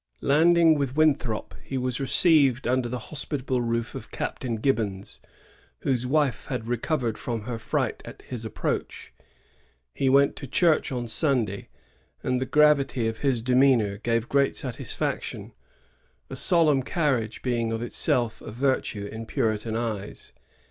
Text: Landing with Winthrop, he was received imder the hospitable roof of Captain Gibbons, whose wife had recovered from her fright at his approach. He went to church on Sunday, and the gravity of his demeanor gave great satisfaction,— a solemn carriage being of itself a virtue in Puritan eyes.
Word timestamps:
Landing 0.23 0.73
with 0.79 0.95
Winthrop, 0.95 1.53
he 1.63 1.77
was 1.77 1.99
received 1.99 2.65
imder 2.65 2.89
the 2.89 2.97
hospitable 3.11 3.61
roof 3.61 3.93
of 3.93 4.09
Captain 4.09 4.55
Gibbons, 4.55 5.19
whose 5.81 6.07
wife 6.07 6.47
had 6.47 6.67
recovered 6.67 7.19
from 7.19 7.43
her 7.43 7.59
fright 7.59 8.01
at 8.03 8.23
his 8.23 8.43
approach. 8.43 9.13
He 9.93 10.09
went 10.09 10.35
to 10.37 10.47
church 10.47 10.91
on 10.91 11.07
Sunday, 11.07 11.69
and 12.23 12.41
the 12.41 12.47
gravity 12.47 13.07
of 13.07 13.19
his 13.19 13.43
demeanor 13.43 13.97
gave 13.99 14.27
great 14.27 14.55
satisfaction,— 14.55 15.53
a 16.31 16.35
solemn 16.35 16.81
carriage 16.81 17.43
being 17.43 17.71
of 17.71 17.83
itself 17.83 18.41
a 18.41 18.49
virtue 18.49 19.05
in 19.05 19.27
Puritan 19.27 19.75
eyes. 19.75 20.33